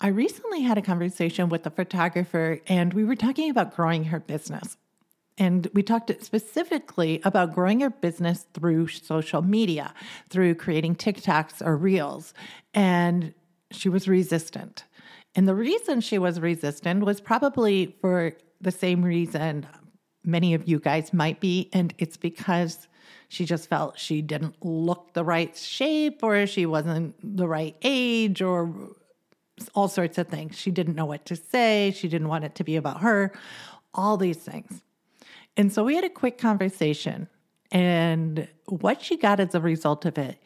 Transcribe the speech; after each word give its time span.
I 0.00 0.08
recently 0.08 0.62
had 0.62 0.78
a 0.78 0.82
conversation 0.82 1.48
with 1.48 1.66
a 1.66 1.70
photographer, 1.70 2.60
and 2.68 2.94
we 2.94 3.04
were 3.04 3.16
talking 3.16 3.50
about 3.50 3.74
growing 3.74 4.04
her 4.04 4.20
business. 4.20 4.76
And 5.36 5.68
we 5.72 5.82
talked 5.82 6.12
specifically 6.24 7.20
about 7.24 7.54
growing 7.54 7.80
your 7.80 7.90
business 7.90 8.46
through 8.54 8.88
social 8.88 9.42
media, 9.42 9.92
through 10.30 10.54
creating 10.54 10.96
TikToks 10.96 11.64
or 11.64 11.76
Reels. 11.76 12.32
And 12.74 13.34
she 13.70 13.88
was 13.88 14.08
resistant. 14.08 14.84
And 15.34 15.46
the 15.46 15.54
reason 15.54 16.00
she 16.00 16.18
was 16.18 16.40
resistant 16.40 17.04
was 17.04 17.20
probably 17.20 17.96
for 18.00 18.32
the 18.60 18.72
same 18.72 19.04
reason 19.04 19.66
many 20.24 20.54
of 20.54 20.68
you 20.68 20.78
guys 20.78 21.12
might 21.12 21.40
be. 21.40 21.70
And 21.72 21.94
it's 21.98 22.16
because 22.16 22.88
she 23.28 23.44
just 23.44 23.68
felt 23.68 23.98
she 23.98 24.22
didn't 24.22 24.64
look 24.64 25.12
the 25.14 25.24
right 25.24 25.56
shape 25.56 26.20
or 26.22 26.46
she 26.46 26.66
wasn't 26.66 27.14
the 27.22 27.46
right 27.46 27.76
age 27.82 28.42
or 28.42 28.72
all 29.74 29.88
sorts 29.88 30.18
of 30.18 30.28
things. 30.28 30.56
She 30.56 30.70
didn't 30.70 30.94
know 30.94 31.06
what 31.06 31.24
to 31.26 31.36
say. 31.36 31.92
She 31.94 32.08
didn't 32.08 32.28
want 32.28 32.44
it 32.44 32.54
to 32.56 32.64
be 32.64 32.76
about 32.76 33.00
her, 33.00 33.32
all 33.94 34.16
these 34.16 34.38
things. 34.38 34.82
And 35.56 35.72
so 35.72 35.84
we 35.84 35.96
had 35.96 36.04
a 36.04 36.10
quick 36.10 36.38
conversation. 36.38 37.28
And 37.70 38.48
what 38.66 39.02
she 39.02 39.16
got 39.16 39.40
as 39.40 39.54
a 39.54 39.60
result 39.60 40.04
of 40.06 40.16
it 40.16 40.38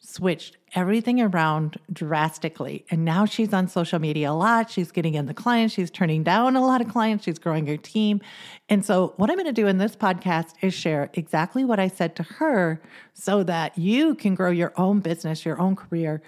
switched 0.00 0.56
everything 0.74 1.20
around 1.20 1.78
drastically. 1.92 2.84
And 2.90 3.04
now 3.04 3.24
she's 3.24 3.52
on 3.52 3.66
social 3.66 3.98
media 3.98 4.30
a 4.30 4.32
lot. 4.32 4.70
She's 4.70 4.92
getting 4.92 5.14
in 5.14 5.26
the 5.26 5.34
clients. 5.34 5.74
She's 5.74 5.90
turning 5.90 6.22
down 6.22 6.54
a 6.54 6.64
lot 6.64 6.80
of 6.80 6.88
clients. 6.88 7.24
She's 7.24 7.38
growing 7.38 7.66
her 7.66 7.76
team. 7.76 8.20
And 8.68 8.84
so, 8.84 9.14
what 9.16 9.28
I'm 9.30 9.36
going 9.36 9.46
to 9.46 9.52
do 9.52 9.66
in 9.66 9.78
this 9.78 9.96
podcast 9.96 10.52
is 10.62 10.72
share 10.72 11.10
exactly 11.14 11.64
what 11.64 11.80
I 11.80 11.88
said 11.88 12.14
to 12.16 12.22
her 12.22 12.80
so 13.12 13.42
that 13.44 13.76
you 13.76 14.14
can 14.14 14.34
grow 14.34 14.50
your 14.50 14.72
own 14.76 15.00
business, 15.00 15.44
your 15.44 15.60
own 15.60 15.74
career 15.74 16.22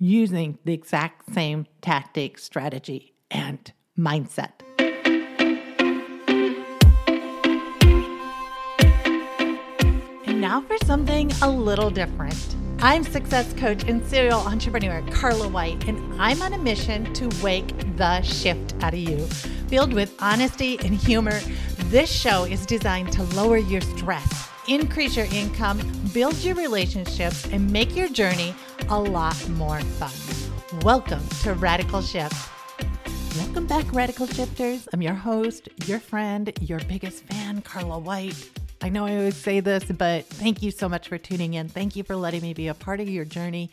using 0.00 0.58
the 0.64 0.72
exact 0.72 1.32
same 1.32 1.66
tactic, 1.82 2.38
strategy, 2.38 3.14
and 3.30 3.72
mindset. 3.98 4.52
And 10.26 10.40
now 10.40 10.62
for 10.62 10.78
something 10.86 11.30
a 11.42 11.50
little 11.50 11.90
different. 11.90 12.56
I'm 12.82 13.04
success 13.04 13.52
coach 13.58 13.84
and 13.84 14.02
serial 14.06 14.40
entrepreneur 14.40 15.02
Carla 15.12 15.48
White, 15.48 15.86
and 15.86 16.20
I'm 16.20 16.40
on 16.40 16.54
a 16.54 16.58
mission 16.58 17.12
to 17.12 17.28
wake 17.42 17.68
the 17.98 18.22
shift 18.22 18.74
out 18.82 18.94
of 18.94 19.00
you. 19.00 19.26
Filled 19.68 19.92
with 19.92 20.14
honesty 20.18 20.78
and 20.78 20.94
humor, 20.94 21.38
this 21.90 22.10
show 22.10 22.44
is 22.44 22.64
designed 22.64 23.12
to 23.12 23.22
lower 23.34 23.58
your 23.58 23.82
stress, 23.82 24.49
increase 24.70 25.16
your 25.16 25.26
income, 25.32 25.80
build 26.14 26.36
your 26.44 26.54
relationships, 26.54 27.44
and 27.46 27.68
make 27.72 27.96
your 27.96 28.08
journey 28.08 28.54
a 28.88 28.98
lot 28.98 29.48
more 29.50 29.80
fun. 29.80 30.12
Welcome 30.82 31.26
to 31.42 31.54
Radical 31.54 32.00
Shift. 32.00 32.48
Welcome 33.36 33.66
back, 33.66 33.92
Radical 33.92 34.28
Shifters. 34.28 34.88
I'm 34.92 35.02
your 35.02 35.14
host, 35.14 35.68
your 35.86 35.98
friend, 35.98 36.52
your 36.60 36.78
biggest 36.86 37.24
fan, 37.24 37.62
Carla 37.62 37.98
White. 37.98 38.48
I 38.80 38.90
know 38.90 39.06
I 39.06 39.16
always 39.16 39.36
say 39.36 39.58
this, 39.58 39.84
but 39.84 40.26
thank 40.26 40.62
you 40.62 40.70
so 40.70 40.88
much 40.88 41.08
for 41.08 41.18
tuning 41.18 41.54
in. 41.54 41.68
Thank 41.68 41.96
you 41.96 42.04
for 42.04 42.14
letting 42.14 42.42
me 42.42 42.54
be 42.54 42.68
a 42.68 42.74
part 42.74 43.00
of 43.00 43.08
your 43.08 43.24
journey. 43.24 43.72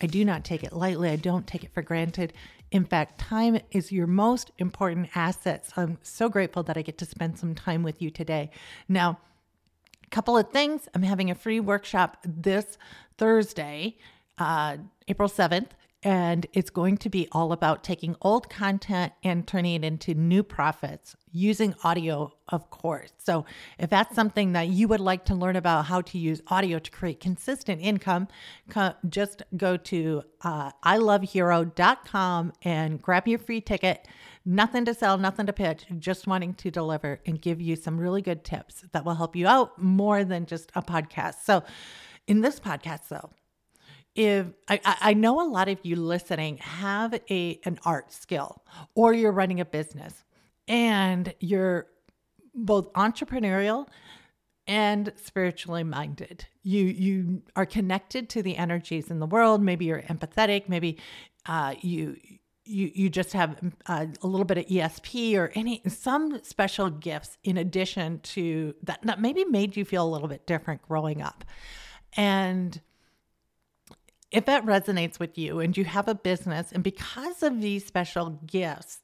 I 0.00 0.06
do 0.06 0.24
not 0.24 0.44
take 0.44 0.64
it 0.64 0.72
lightly, 0.72 1.10
I 1.10 1.16
don't 1.16 1.46
take 1.46 1.62
it 1.62 1.74
for 1.74 1.82
granted. 1.82 2.32
In 2.70 2.84
fact, 2.84 3.18
time 3.18 3.60
is 3.70 3.92
your 3.92 4.06
most 4.06 4.50
important 4.56 5.10
asset. 5.14 5.66
So 5.66 5.82
I'm 5.82 5.98
so 6.02 6.30
grateful 6.30 6.62
that 6.64 6.78
I 6.78 6.82
get 6.82 6.96
to 6.98 7.04
spend 7.04 7.38
some 7.38 7.54
time 7.54 7.82
with 7.82 8.00
you 8.00 8.10
today. 8.10 8.50
Now, 8.88 9.18
couple 10.08 10.36
of 10.36 10.50
things. 10.50 10.88
I'm 10.94 11.02
having 11.02 11.30
a 11.30 11.34
free 11.34 11.60
workshop 11.60 12.18
this 12.24 12.78
Thursday, 13.16 13.96
uh, 14.38 14.78
April 15.08 15.28
7th 15.28 15.70
and 16.02 16.46
it's 16.52 16.70
going 16.70 16.96
to 16.98 17.08
be 17.08 17.26
all 17.32 17.52
about 17.52 17.82
taking 17.82 18.14
old 18.22 18.48
content 18.48 19.12
and 19.24 19.46
turning 19.46 19.74
it 19.74 19.84
into 19.84 20.14
new 20.14 20.44
profits 20.44 21.16
using 21.32 21.74
audio, 21.82 22.32
of 22.48 22.70
course. 22.70 23.12
So, 23.18 23.44
if 23.78 23.90
that's 23.90 24.14
something 24.14 24.52
that 24.52 24.68
you 24.68 24.86
would 24.88 25.00
like 25.00 25.24
to 25.26 25.34
learn 25.34 25.56
about 25.56 25.86
how 25.86 26.00
to 26.02 26.18
use 26.18 26.40
audio 26.46 26.78
to 26.78 26.90
create 26.90 27.18
consistent 27.18 27.80
income, 27.82 28.28
just 29.08 29.42
go 29.56 29.76
to 29.76 30.22
uh, 30.42 30.70
ilovehiro.com 30.84 32.52
and 32.62 33.02
grab 33.02 33.26
your 33.26 33.38
free 33.40 33.60
ticket. 33.60 34.06
Nothing 34.44 34.84
to 34.84 34.94
sell, 34.94 35.18
nothing 35.18 35.46
to 35.46 35.52
pitch, 35.52 35.84
just 35.98 36.26
wanting 36.26 36.54
to 36.54 36.70
deliver 36.70 37.20
and 37.26 37.42
give 37.42 37.60
you 37.60 37.74
some 37.74 37.98
really 37.98 38.22
good 38.22 38.44
tips 38.44 38.84
that 38.92 39.04
will 39.04 39.16
help 39.16 39.34
you 39.34 39.46
out 39.46 39.82
more 39.82 40.24
than 40.24 40.46
just 40.46 40.70
a 40.76 40.82
podcast. 40.82 41.42
So, 41.44 41.64
in 42.28 42.40
this 42.40 42.60
podcast, 42.60 43.08
though, 43.08 43.30
if 44.18 44.46
I, 44.66 44.80
I 44.84 45.14
know 45.14 45.40
a 45.40 45.46
lot 45.48 45.68
of 45.68 45.78
you 45.84 45.94
listening 45.94 46.56
have 46.56 47.14
a 47.30 47.60
an 47.64 47.78
art 47.84 48.12
skill 48.12 48.64
or 48.96 49.14
you're 49.14 49.30
running 49.30 49.60
a 49.60 49.64
business 49.64 50.24
and 50.66 51.32
you're 51.38 51.86
both 52.52 52.92
entrepreneurial 52.94 53.86
and 54.66 55.12
spiritually 55.14 55.84
minded. 55.84 56.46
You 56.64 56.84
you 56.86 57.42
are 57.54 57.64
connected 57.64 58.28
to 58.30 58.42
the 58.42 58.56
energies 58.56 59.08
in 59.08 59.20
the 59.20 59.26
world. 59.26 59.62
Maybe 59.62 59.84
you're 59.84 60.02
empathetic. 60.02 60.68
Maybe 60.68 60.98
uh, 61.46 61.76
you 61.80 62.16
you 62.64 62.90
you 62.92 63.08
just 63.08 63.34
have 63.34 63.56
uh, 63.86 64.06
a 64.20 64.26
little 64.26 64.44
bit 64.44 64.58
of 64.58 64.66
ESP 64.66 65.36
or 65.36 65.52
any 65.54 65.80
some 65.86 66.42
special 66.42 66.90
gifts 66.90 67.38
in 67.44 67.56
addition 67.56 68.18
to 68.34 68.74
that 68.82 68.98
that 69.04 69.20
maybe 69.20 69.44
made 69.44 69.76
you 69.76 69.84
feel 69.84 70.04
a 70.04 70.10
little 70.10 70.28
bit 70.28 70.44
different 70.44 70.82
growing 70.82 71.22
up, 71.22 71.44
and 72.16 72.80
if 74.30 74.44
that 74.46 74.66
resonates 74.66 75.18
with 75.18 75.38
you 75.38 75.60
and 75.60 75.76
you 75.76 75.84
have 75.84 76.08
a 76.08 76.14
business, 76.14 76.72
and 76.72 76.84
because 76.84 77.42
of 77.42 77.60
these 77.60 77.86
special 77.86 78.30
gifts, 78.46 79.00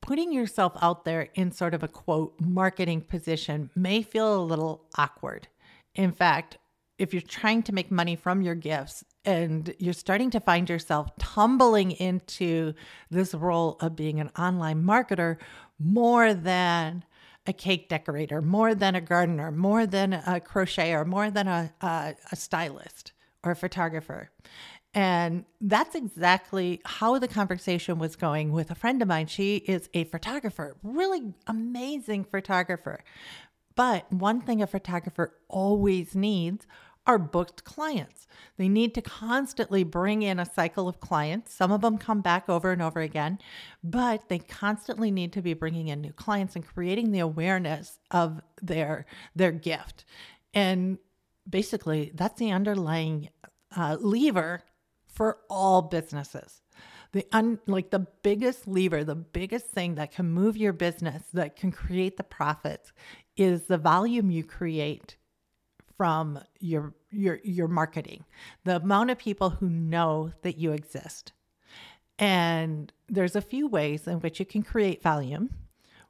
putting 0.00 0.32
yourself 0.32 0.72
out 0.80 1.04
there 1.04 1.28
in 1.34 1.52
sort 1.52 1.74
of 1.74 1.82
a 1.82 1.88
quote 1.88 2.34
marketing 2.40 3.00
position 3.00 3.70
may 3.74 4.02
feel 4.02 4.40
a 4.40 4.44
little 4.44 4.84
awkward. 4.96 5.48
In 5.94 6.12
fact, 6.12 6.58
if 6.98 7.12
you're 7.12 7.22
trying 7.22 7.62
to 7.62 7.72
make 7.72 7.90
money 7.90 8.16
from 8.16 8.42
your 8.42 8.56
gifts 8.56 9.04
and 9.24 9.72
you're 9.78 9.92
starting 9.92 10.30
to 10.30 10.40
find 10.40 10.68
yourself 10.68 11.10
tumbling 11.18 11.92
into 11.92 12.74
this 13.10 13.34
role 13.34 13.76
of 13.80 13.94
being 13.94 14.18
an 14.18 14.30
online 14.36 14.82
marketer 14.82 15.36
more 15.78 16.34
than 16.34 17.04
a 17.46 17.52
cake 17.52 17.88
decorator, 17.88 18.42
more 18.42 18.74
than 18.74 18.96
a 18.96 19.00
gardener, 19.00 19.52
more 19.52 19.86
than 19.86 20.12
a 20.12 20.40
crocheter, 20.40 21.06
more 21.06 21.30
than 21.30 21.46
a, 21.46 21.72
a, 21.80 22.14
a 22.32 22.36
stylist 22.36 23.12
or 23.48 23.54
photographer. 23.54 24.30
And 24.94 25.44
that's 25.60 25.94
exactly 25.94 26.80
how 26.84 27.18
the 27.18 27.28
conversation 27.28 27.98
was 27.98 28.16
going 28.16 28.52
with 28.52 28.70
a 28.70 28.74
friend 28.74 29.02
of 29.02 29.08
mine. 29.08 29.26
She 29.26 29.56
is 29.56 29.88
a 29.94 30.04
photographer, 30.04 30.76
really 30.82 31.34
amazing 31.46 32.24
photographer. 32.24 33.00
But 33.74 34.10
one 34.12 34.40
thing 34.40 34.60
a 34.60 34.66
photographer 34.66 35.34
always 35.48 36.14
needs 36.14 36.66
are 37.06 37.18
booked 37.18 37.64
clients. 37.64 38.26
They 38.58 38.68
need 38.68 38.94
to 38.94 39.02
constantly 39.02 39.82
bring 39.82 40.22
in 40.22 40.38
a 40.38 40.44
cycle 40.44 40.88
of 40.88 41.00
clients. 41.00 41.54
Some 41.54 41.72
of 41.72 41.80
them 41.80 41.96
come 41.96 42.20
back 42.20 42.48
over 42.50 42.70
and 42.70 42.82
over 42.82 43.00
again, 43.00 43.38
but 43.82 44.28
they 44.28 44.38
constantly 44.38 45.10
need 45.10 45.32
to 45.32 45.42
be 45.42 45.54
bringing 45.54 45.88
in 45.88 46.02
new 46.02 46.12
clients 46.12 46.54
and 46.54 46.66
creating 46.66 47.12
the 47.12 47.20
awareness 47.20 47.98
of 48.10 48.42
their 48.60 49.06
their 49.34 49.52
gift. 49.52 50.04
And 50.52 50.98
basically 51.48 52.12
that's 52.14 52.38
the 52.38 52.50
underlying 52.50 53.30
uh, 53.76 53.96
lever 54.00 54.62
for 55.06 55.38
all 55.48 55.82
businesses. 55.82 56.62
The 57.12 57.26
un, 57.32 57.58
like 57.66 57.90
the 57.90 58.06
biggest 58.22 58.68
lever 58.68 59.02
the 59.02 59.14
biggest 59.14 59.66
thing 59.66 59.94
that 59.94 60.12
can 60.12 60.30
move 60.30 60.56
your 60.56 60.72
business 60.72 61.22
that 61.32 61.56
can 61.56 61.72
create 61.72 62.16
the 62.16 62.22
profits 62.22 62.92
is 63.36 63.62
the 63.62 63.78
volume 63.78 64.30
you 64.30 64.44
create 64.44 65.16
from 65.96 66.38
your 66.60 66.94
your 67.10 67.40
your 67.42 67.66
marketing 67.66 68.24
the 68.64 68.76
amount 68.76 69.10
of 69.10 69.18
people 69.18 69.50
who 69.50 69.68
know 69.68 70.32
that 70.42 70.58
you 70.58 70.72
exist. 70.72 71.32
And 72.18 72.92
there's 73.08 73.36
a 73.36 73.40
few 73.40 73.68
ways 73.68 74.06
in 74.06 74.20
which 74.20 74.40
you 74.40 74.46
can 74.46 74.62
create 74.62 75.02
volume. 75.02 75.50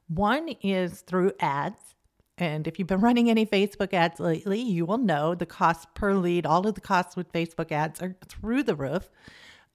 One 0.07 0.49
is 0.61 1.01
through 1.01 1.33
ads 1.39 1.95
and 2.39 2.67
if 2.67 2.79
you've 2.79 2.87
been 2.87 3.01
running 3.01 3.29
any 3.29 3.45
Facebook 3.45 3.93
ads 3.93 4.19
lately, 4.19 4.61
you 4.61 4.85
will 4.85 4.97
know 4.97 5.35
the 5.35 5.45
cost 5.45 5.93
per 5.93 6.13
lead, 6.13 6.45
all 6.45 6.65
of 6.65 6.73
the 6.73 6.81
costs 6.81 7.17
with 7.17 7.31
Facebook 7.33 7.71
ads 7.71 8.01
are 8.01 8.15
through 8.27 8.63
the 8.63 8.75
roof. 8.75 9.09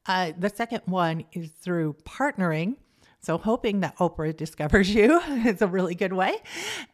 Uh, 0.06 0.32
the 0.36 0.48
second 0.48 0.80
one 0.86 1.24
is 1.32 1.50
through 1.50 1.94
partnering. 2.04 2.76
So, 3.20 3.38
hoping 3.38 3.80
that 3.80 3.96
Oprah 3.98 4.36
discovers 4.36 4.94
you 4.94 5.20
is 5.46 5.62
a 5.62 5.66
really 5.66 5.94
good 5.94 6.12
way. 6.12 6.36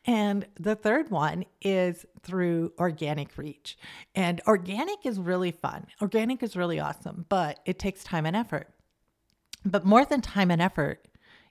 And 0.07 0.47
the 0.59 0.75
third 0.75 1.11
one 1.11 1.45
is 1.61 2.05
through 2.23 2.73
organic 2.79 3.37
reach. 3.39 3.79
And 4.15 4.41
organic 4.47 5.07
is 5.07 5.19
really 5.19 5.53
fun. 5.53 5.87
Organic 6.01 6.43
is 6.43 6.57
really 6.57 6.79
awesome, 6.79 7.27
but 7.29 7.61
it 7.65 7.79
takes 7.79 8.05
time 8.05 8.27
and 8.27 8.37
effort. 8.37 8.69
But 9.65 9.85
more 9.85 10.05
than 10.05 10.21
time 10.21 10.51
and 10.51 10.63
effort, 10.63 11.07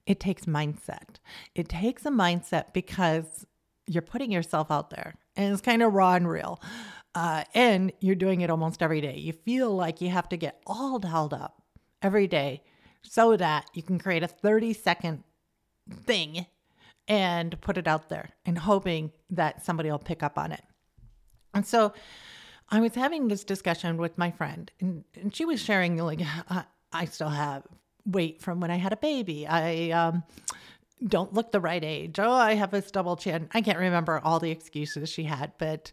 it 0.06 0.20
takes 0.20 0.46
mindset. 0.46 1.18
It 1.56 1.70
takes 1.70 2.06
a 2.06 2.10
mindset 2.10 2.74
because 2.74 3.46
you're 3.90 4.02
putting 4.02 4.32
yourself 4.32 4.70
out 4.70 4.92
there 4.92 5.16
and 5.36 5.52
it's 5.52 5.62
kind 5.62 5.82
of 5.82 5.94
raw 5.94 6.14
and 6.14 6.30
real. 6.30 6.62
Uh, 7.16 7.44
and 7.56 7.92
you're 8.00 8.16
doing 8.16 8.42
it 8.42 8.52
almost 8.52 8.84
every 8.84 9.02
day. 9.02 9.18
You 9.18 9.34
feel 9.34 9.76
like 9.76 10.00
you 10.00 10.10
have 10.10 10.30
to 10.30 10.38
get 10.38 10.62
all 10.68 11.00
dialed 11.00 11.34
up 11.34 11.64
every 12.02 12.28
day 12.28 12.64
so 13.02 13.36
that 13.36 13.66
you 13.74 13.82
can 13.82 13.98
create 13.98 14.22
a 14.22 14.28
30 14.28 14.74
second 14.74 15.24
thing 16.06 16.46
and 17.08 17.60
put 17.62 17.78
it 17.78 17.88
out 17.88 18.10
there 18.10 18.30
and 18.46 18.60
hoping 18.60 19.12
that 19.32 19.66
somebody 19.66 19.90
will 19.90 19.98
pick 19.98 20.22
up 20.22 20.38
on 20.38 20.52
it. 20.52 20.64
And 21.56 21.66
so 21.66 21.94
I 22.70 22.80
was 22.80 22.94
having 22.94 23.28
this 23.28 23.44
discussion 23.44 23.98
with 23.98 24.16
my 24.20 24.30
friend, 24.30 24.72
and, 24.80 25.04
and 25.20 25.36
she 25.36 25.44
was 25.46 25.60
sharing, 25.60 25.98
like, 25.98 26.22
I 26.94 27.06
still 27.06 27.30
have 27.30 27.64
weight 28.06 28.42
from 28.42 28.60
when 28.60 28.70
I 28.70 28.76
had 28.76 28.94
a 28.94 28.98
baby. 28.98 29.48
I 29.48 29.90
um, 29.90 30.24
don't 31.06 31.34
look 31.34 31.52
the 31.52 31.60
right 31.60 31.84
age. 31.84 32.20
Oh, 32.20 32.32
I 32.32 32.56
have 32.56 32.72
this 32.72 32.92
double 32.92 33.16
chin. 33.16 33.50
I 33.54 33.62
can't 33.62 33.80
remember 33.80 34.20
all 34.24 34.40
the 34.40 34.52
excuses 34.52 35.10
she 35.10 35.24
had, 35.24 35.54
but 35.58 35.92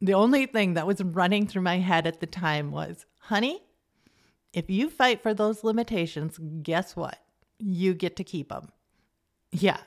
the 0.00 0.14
only 0.14 0.46
thing 0.46 0.74
that 0.74 0.86
was 0.86 1.02
running 1.02 1.46
through 1.46 1.62
my 1.62 1.78
head 1.78 2.06
at 2.06 2.20
the 2.20 2.26
time 2.26 2.70
was, 2.70 3.04
honey, 3.18 3.62
if 4.52 4.70
you 4.70 4.88
fight 4.88 5.22
for 5.22 5.34
those 5.34 5.64
limitations, 5.64 6.38
guess 6.62 6.96
what? 6.96 7.18
You 7.58 7.94
get 7.94 8.16
to 8.16 8.24
keep 8.24 8.48
them. 8.48 8.70
Yeah. 9.50 9.78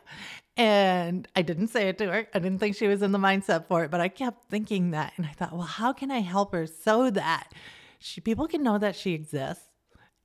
And 0.58 1.28
I 1.36 1.42
didn't 1.42 1.70
say 1.70 1.88
it 1.88 1.98
to 2.00 2.12
her. 2.12 2.28
I 2.34 2.40
didn't 2.40 2.60
think 2.60 2.76
she 2.76 2.88
was 2.88 3.02
in 3.02 3.14
the 3.14 3.18
mindset 3.20 3.68
for 3.68 3.84
it, 3.84 3.92
but 3.92 4.02
I 4.02 4.10
kept 4.10 4.50
thinking 4.50 4.92
that. 4.92 5.14
And 5.18 5.26
I 5.26 5.32
thought, 5.32 5.54
well, 5.54 5.62
how 5.62 5.94
can 5.94 6.12
I 6.12 6.20
help 6.20 6.52
her 6.52 6.68
so 6.68 7.10
that 7.10 7.54
she, 8.00 8.22
people 8.22 8.48
can 8.48 8.62
know 8.62 8.78
that 8.78 8.96
she 8.96 9.14
exists? 9.14 9.70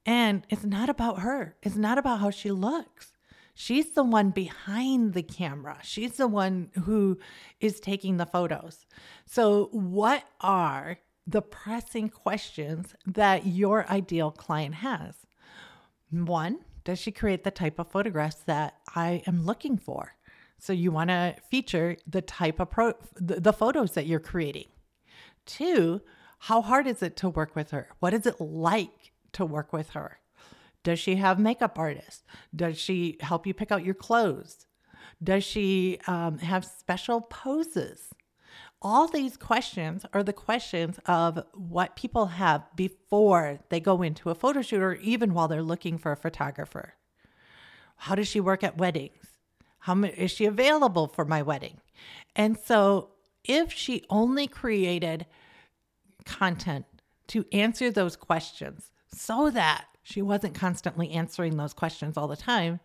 And 0.05 0.47
it's 0.51 0.65
not 0.65 0.89
about 0.89 1.21
her, 1.21 1.57
it's 1.63 1.77
not 1.77 1.99
about 1.99 2.21
how 2.21 2.31
she 2.31 2.51
looks. 2.51 3.16
She's 3.59 3.93
the 3.93 4.05
one 4.05 4.31
behind 4.31 5.15
the 5.15 5.23
camera. 5.23 5.79
She's 5.83 6.19
the 6.19 6.29
one 6.29 6.69
who 6.85 7.19
is 7.59 7.81
taking 7.81 8.19
the 8.19 8.27
photos. 8.27 8.85
So, 9.25 9.71
what 9.73 10.25
are 10.43 10.99
the 11.27 11.41
pressing 11.41 12.11
questions 12.11 12.95
that 13.07 13.47
your 13.47 13.91
ideal 13.91 14.31
client 14.31 14.77
has? 14.77 15.15
One, 16.11 16.59
does 16.85 16.99
she 16.99 17.11
create 17.11 17.45
the 17.45 17.51
type 17.51 17.79
of 17.79 17.91
photographs 17.91 18.43
that 18.45 18.75
I 18.95 19.23
am 19.27 19.47
looking 19.47 19.79
for? 19.79 20.17
So 20.59 20.75
you 20.75 20.91
want 20.91 21.09
to 21.09 21.35
feature 21.51 21.97
the 22.07 22.21
type 22.23 22.61
of 22.61 22.71
pro 22.71 22.93
the, 23.15 23.41
the 23.41 23.55
photos 23.55 23.93
that 23.93 24.07
you're 24.07 24.21
creating. 24.21 24.69
Two, 25.47 26.03
how 26.41 26.61
hard 26.61 26.87
is 26.87 27.03
it 27.03 27.17
to 27.17 27.31
work 27.31 27.57
with 27.57 27.71
her? 27.71 27.89
What 28.01 28.13
is 28.13 28.27
it 28.27 28.39
like 28.39 29.13
to 29.33 29.47
work 29.47 29.73
with 29.73 29.91
her? 29.91 30.19
Does 30.87 31.01
she 31.01 31.17
have 31.17 31.41
makeup 31.41 31.81
artists? 31.81 32.23
Does 32.55 32.79
she 32.79 33.17
help 33.21 33.45
you 33.45 33.53
pick 33.53 33.73
out 33.73 33.85
your 33.85 33.93
clothes? 33.93 34.67
Does 35.21 35.43
she 35.43 35.99
um, 36.07 36.39
have 36.39 36.65
special 36.65 37.23
poses? 37.23 38.15
All 38.81 39.09
these 39.09 39.37
questions 39.37 40.07
are 40.13 40.23
the 40.23 40.33
questions 40.33 41.01
of 41.07 41.45
what 41.55 41.97
people 41.97 42.27
have 42.27 42.63
before 42.77 43.59
they 43.69 43.81
go 43.81 44.01
into 44.01 44.31
a 44.31 44.37
photo 44.37 44.63
shoot 44.63 44.81
or 44.81 44.95
even 44.95 45.35
while 45.35 45.49
they're 45.49 45.61
looking 45.61 45.99
for 45.99 46.13
a 46.13 46.17
photographer. 46.17 46.95
How 47.97 48.15
does 48.15 48.29
she 48.29 48.39
work 48.39 48.63
at 48.63 48.79
weddings? 48.79 49.27
How 49.81 50.01
is 50.05 50.31
she 50.31 50.45
available 50.45 51.09
for 51.09 51.25
my 51.25 51.43
wedding? 51.43 51.81
And 52.37 52.57
so 52.57 53.11
if 53.43 53.73
she 53.73 54.05
only 54.09 54.47
created 54.47 55.27
content 56.25 56.87
to 57.27 57.45
answer 57.51 57.91
those 57.91 58.15
questions 58.15 58.93
so 59.13 59.51
that 59.51 59.87
she 60.07 60.23
wasn't 60.23 60.55
constantly 60.55 61.11
answering 61.11 61.57
those 61.57 61.73
questions 61.73 62.17
all 62.17 62.29
the 62.29 62.37
time, 62.37 62.79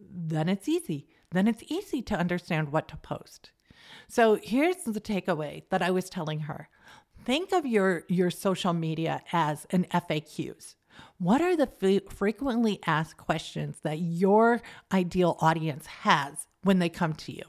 then 0.00 0.48
it's 0.48 0.68
easy. 0.68 1.06
Then 1.30 1.46
it's 1.46 1.62
easy 1.68 2.02
to 2.02 2.18
understand 2.18 2.72
what 2.72 2.88
to 2.88 2.96
post. 2.96 3.52
So 4.08 4.40
here's 4.42 4.78
the 4.78 5.00
takeaway 5.00 5.62
that 5.70 5.82
I 5.82 5.92
was 5.92 6.10
telling 6.10 6.40
her. 6.40 6.68
Think 7.24 7.52
of 7.52 7.64
your, 7.64 8.02
your 8.08 8.32
social 8.32 8.72
media 8.72 9.22
as 9.32 9.68
an 9.70 9.86
FAQs. 9.92 10.74
What 11.18 11.40
are 11.40 11.54
the 11.54 11.70
f- 11.80 12.12
frequently 12.12 12.80
asked 12.88 13.18
questions 13.18 13.78
that 13.84 14.00
your 14.00 14.60
ideal 14.92 15.36
audience 15.40 15.86
has 15.86 16.48
when 16.64 16.80
they 16.80 16.88
come 16.88 17.12
to 17.14 17.30
you? 17.30 17.44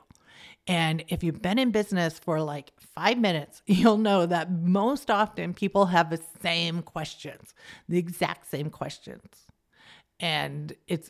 And 0.69 1.04
if 1.07 1.24
you've 1.24 1.42
been 1.42 1.57
in 1.57 1.71
business 1.71 2.19
for 2.19 2.39
like 2.42 2.71
five 2.77 3.18
minutes, 3.18 3.63
you'll 3.68 3.98
know 3.98 4.27
that 4.27 4.51
most 4.51 5.10
often 5.10 5.54
people 5.56 5.88
have 5.88 6.12
the 6.12 6.21
same 6.42 6.83
questions, 6.83 7.56
the 7.89 7.98
exact 7.98 8.50
same 8.50 8.69
questions. 8.69 9.48
And 10.19 10.74
it 10.88 11.10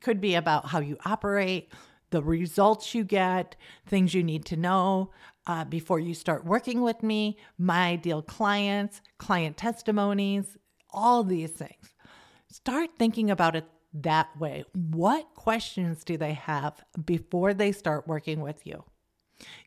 could 0.00 0.20
be 0.20 0.34
about 0.34 0.66
how 0.66 0.80
you 0.80 0.98
operate, 1.06 1.72
the 2.10 2.22
results 2.22 2.94
you 2.94 3.02
get, 3.02 3.56
things 3.86 4.12
you 4.12 4.22
need 4.22 4.44
to 4.46 4.56
know 4.56 5.10
uh, 5.46 5.64
before 5.64 6.00
you 6.00 6.12
start 6.12 6.44
working 6.44 6.82
with 6.82 7.02
me, 7.02 7.38
my 7.56 7.88
ideal 7.88 8.20
clients, 8.20 9.00
client 9.16 9.56
testimonies, 9.56 10.58
all 10.90 11.24
these 11.24 11.52
things. 11.52 11.94
Start 12.50 12.90
thinking 12.98 13.30
about 13.30 13.56
it 13.56 13.64
that 13.94 14.38
way. 14.38 14.64
What 14.74 15.34
questions 15.34 16.04
do 16.04 16.18
they 16.18 16.34
have 16.34 16.82
before 17.06 17.54
they 17.54 17.72
start 17.72 18.06
working 18.06 18.40
with 18.40 18.66
you? 18.66 18.84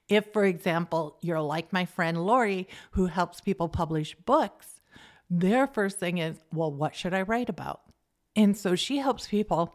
If, 0.08 0.34
for 0.34 0.46
example, 0.46 1.18
you're 1.22 1.42
like 1.42 1.72
my 1.72 1.86
friend 1.86 2.26
Lori, 2.26 2.68
who 2.92 3.06
helps 3.06 3.42
people 3.42 3.70
publish 3.70 4.16
books, 4.16 4.82
their 5.30 5.68
first 5.68 5.98
thing 6.00 6.18
is, 6.18 6.38
well, 6.54 6.72
what 6.72 6.96
should 6.96 7.14
I 7.14 7.22
write 7.22 7.50
about? 7.50 7.82
And 8.36 8.58
so 8.58 8.76
she 8.76 8.98
helps 8.98 9.28
people 9.28 9.74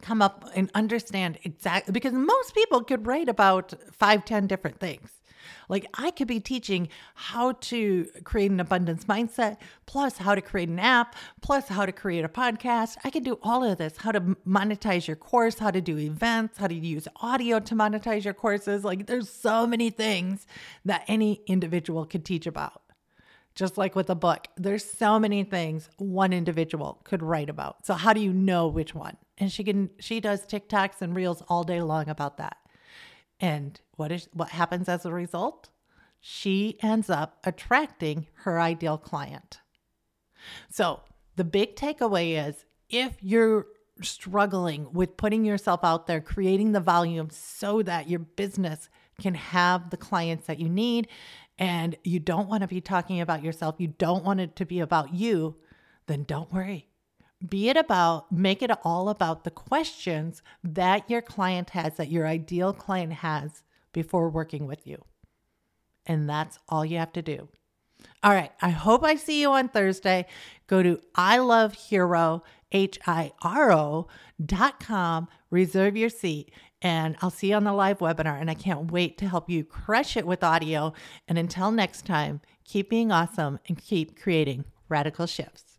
come 0.00 0.22
up 0.22 0.48
and 0.54 0.70
understand 0.74 1.38
exactly 1.42 1.92
because 1.92 2.12
most 2.12 2.54
people 2.54 2.84
could 2.84 3.06
write 3.06 3.28
about 3.28 3.74
five, 3.92 4.24
ten 4.24 4.46
different 4.46 4.78
things. 4.78 5.10
Like 5.68 5.86
I 5.94 6.10
could 6.10 6.28
be 6.28 6.40
teaching 6.40 6.88
how 7.14 7.52
to 7.52 8.06
create 8.24 8.50
an 8.50 8.60
abundance 8.60 9.04
mindset, 9.04 9.58
plus 9.86 10.18
how 10.18 10.34
to 10.34 10.40
create 10.40 10.68
an 10.68 10.78
app, 10.78 11.14
plus 11.40 11.68
how 11.68 11.86
to 11.86 11.92
create 11.92 12.24
a 12.24 12.28
podcast. 12.28 12.96
I 13.04 13.10
could 13.10 13.24
do 13.24 13.38
all 13.42 13.64
of 13.64 13.78
this, 13.78 13.96
how 13.98 14.12
to 14.12 14.20
monetize 14.46 15.06
your 15.06 15.16
course, 15.16 15.58
how 15.58 15.70
to 15.70 15.80
do 15.80 15.98
events, 15.98 16.58
how 16.58 16.66
to 16.66 16.74
use 16.74 17.06
audio 17.16 17.60
to 17.60 17.74
monetize 17.74 18.24
your 18.24 18.34
courses. 18.34 18.84
Like 18.84 19.06
there's 19.06 19.28
so 19.28 19.66
many 19.66 19.90
things 19.90 20.46
that 20.84 21.04
any 21.08 21.42
individual 21.46 22.04
could 22.04 22.24
teach 22.24 22.46
about. 22.46 22.82
Just 23.54 23.76
like 23.76 23.96
with 23.96 24.08
a 24.08 24.14
book, 24.14 24.46
there's 24.56 24.84
so 24.84 25.18
many 25.18 25.42
things 25.44 25.90
one 25.98 26.32
individual 26.32 27.00
could 27.04 27.22
write 27.22 27.50
about. 27.50 27.84
So 27.84 27.94
how 27.94 28.12
do 28.12 28.20
you 28.20 28.32
know 28.32 28.68
which 28.68 28.94
one? 28.94 29.16
And 29.38 29.50
she 29.50 29.64
can 29.64 29.90
she 29.98 30.20
does 30.20 30.46
TikToks 30.46 31.02
and 31.02 31.14
reels 31.14 31.42
all 31.48 31.64
day 31.64 31.82
long 31.82 32.08
about 32.08 32.36
that. 32.36 32.56
And 33.40 33.80
what 33.96 34.12
is 34.12 34.28
what 34.32 34.50
happens 34.50 34.88
as 34.88 35.04
a 35.04 35.12
result? 35.12 35.70
She 36.20 36.78
ends 36.82 37.08
up 37.08 37.38
attracting 37.44 38.26
her 38.44 38.60
ideal 38.60 38.98
client. 38.98 39.60
So, 40.70 41.00
the 41.36 41.44
big 41.44 41.76
takeaway 41.76 42.46
is 42.46 42.66
if 42.90 43.16
you're 43.22 43.66
struggling 44.02 44.92
with 44.92 45.16
putting 45.16 45.44
yourself 45.44 45.80
out 45.82 46.06
there, 46.06 46.20
creating 46.20 46.72
the 46.72 46.80
volume 46.80 47.30
so 47.30 47.82
that 47.82 48.08
your 48.08 48.18
business 48.18 48.88
can 49.20 49.34
have 49.34 49.90
the 49.90 49.96
clients 49.96 50.46
that 50.46 50.58
you 50.58 50.68
need, 50.68 51.08
and 51.58 51.96
you 52.04 52.18
don't 52.18 52.48
want 52.48 52.62
to 52.62 52.68
be 52.68 52.80
talking 52.80 53.20
about 53.20 53.42
yourself, 53.42 53.76
you 53.78 53.88
don't 53.88 54.24
want 54.24 54.40
it 54.40 54.56
to 54.56 54.66
be 54.66 54.80
about 54.80 55.14
you, 55.14 55.56
then 56.06 56.24
don't 56.24 56.52
worry 56.52 56.89
be 57.48 57.68
it 57.68 57.76
about, 57.76 58.30
make 58.30 58.62
it 58.62 58.70
all 58.84 59.08
about 59.08 59.44
the 59.44 59.50
questions 59.50 60.42
that 60.62 61.08
your 61.08 61.22
client 61.22 61.70
has, 61.70 61.96
that 61.96 62.10
your 62.10 62.26
ideal 62.26 62.72
client 62.72 63.14
has 63.14 63.62
before 63.92 64.28
working 64.28 64.66
with 64.66 64.86
you. 64.86 65.02
And 66.06 66.28
that's 66.28 66.58
all 66.68 66.84
you 66.84 66.98
have 66.98 67.12
to 67.12 67.22
do. 67.22 67.48
All 68.22 68.32
right. 68.32 68.52
I 68.60 68.70
hope 68.70 69.04
I 69.04 69.16
see 69.16 69.40
you 69.40 69.50
on 69.50 69.68
Thursday. 69.68 70.26
Go 70.66 70.82
to 70.82 71.00
I 71.14 71.38
love 71.38 71.74
Hiro 71.74 72.42
H 72.72 72.98
I 73.06 73.32
R 73.42 73.72
O 73.72 74.08
dot 74.44 74.80
com, 74.80 75.28
reserve 75.50 75.96
your 75.96 76.08
seat, 76.08 76.52
and 76.80 77.16
I'll 77.20 77.30
see 77.30 77.50
you 77.50 77.56
on 77.56 77.64
the 77.64 77.72
live 77.72 77.98
webinar. 77.98 78.40
And 78.40 78.50
I 78.50 78.54
can't 78.54 78.90
wait 78.90 79.18
to 79.18 79.28
help 79.28 79.50
you 79.50 79.64
crush 79.64 80.16
it 80.16 80.26
with 80.26 80.44
audio. 80.44 80.92
And 81.28 81.36
until 81.36 81.70
next 81.70 82.06
time, 82.06 82.40
keep 82.64 82.88
being 82.88 83.10
awesome 83.12 83.58
and 83.68 83.76
keep 83.76 84.18
creating 84.18 84.64
radical 84.88 85.26
shifts. 85.26 85.78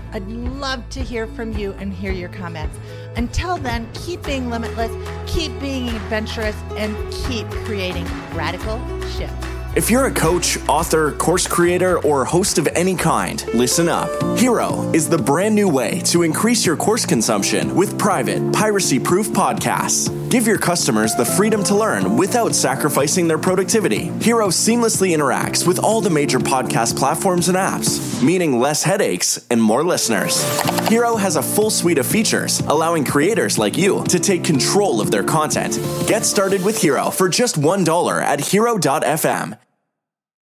I'd 0.13 0.27
love 0.27 0.87
to 0.89 1.01
hear 1.01 1.27
from 1.27 1.57
you 1.57 1.73
and 1.73 1.93
hear 1.93 2.11
your 2.11 2.29
comments. 2.29 2.77
Until 3.15 3.57
then, 3.57 3.89
keep 3.93 4.23
being 4.23 4.49
limitless, 4.49 4.91
keep 5.25 5.57
being 5.59 5.89
adventurous, 5.89 6.55
and 6.77 6.95
keep 7.25 7.47
creating 7.65 8.05
radical 8.33 8.79
shifts. 9.17 9.50
If 9.73 9.89
you're 9.89 10.07
a 10.07 10.11
coach, 10.11 10.57
author, 10.67 11.13
course 11.13 11.47
creator, 11.47 11.97
or 11.99 12.25
host 12.25 12.57
of 12.57 12.67
any 12.75 12.93
kind, 12.93 13.41
listen 13.53 13.87
up. 13.87 14.09
Hiro 14.37 14.91
is 14.91 15.07
the 15.07 15.17
brand 15.17 15.55
new 15.55 15.69
way 15.69 16.01
to 16.07 16.23
increase 16.23 16.65
your 16.65 16.75
course 16.75 17.05
consumption 17.05 17.73
with 17.73 17.97
private, 17.97 18.51
piracy 18.51 18.99
proof 18.99 19.29
podcasts. 19.29 20.09
Give 20.29 20.45
your 20.45 20.57
customers 20.57 21.15
the 21.15 21.23
freedom 21.23 21.63
to 21.63 21.75
learn 21.77 22.17
without 22.17 22.53
sacrificing 22.53 23.29
their 23.29 23.37
productivity. 23.37 24.11
Hiro 24.19 24.49
seamlessly 24.49 25.15
interacts 25.15 25.65
with 25.65 25.79
all 25.79 26.01
the 26.01 26.09
major 26.09 26.39
podcast 26.39 26.97
platforms 26.97 27.47
and 27.47 27.57
apps, 27.57 28.21
meaning 28.21 28.59
less 28.59 28.83
headaches 28.83 29.45
and 29.49 29.63
more 29.63 29.85
listeners. 29.85 30.43
Hiro 30.91 31.15
has 31.15 31.37
a 31.37 31.41
full 31.41 31.69
suite 31.69 31.99
of 31.99 32.05
features, 32.05 32.59
allowing 32.67 33.05
creators 33.05 33.57
like 33.57 33.77
you 33.77 34.03
to 34.09 34.19
take 34.19 34.43
control 34.43 34.99
of 34.99 35.09
their 35.09 35.23
content. 35.23 35.79
Get 36.05 36.25
started 36.25 36.65
with 36.65 36.81
Hiro 36.81 37.09
for 37.09 37.29
just 37.29 37.55
$1 37.55 38.21
at 38.21 38.41
hiro.fm 38.41 39.57